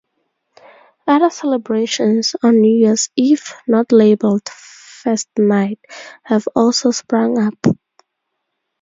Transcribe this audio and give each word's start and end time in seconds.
Other 1.05 1.29
celebrations 1.29 2.35
on 2.41 2.59
New 2.59 2.75
Year's 2.75 3.11
Eve, 3.15 3.53
not 3.67 3.91
labeled 3.91 4.49
"First 4.49 5.29
Night", 5.37 5.77
have 6.23 6.47
also 6.55 6.89
sprung 6.89 7.37
up. 7.37 7.77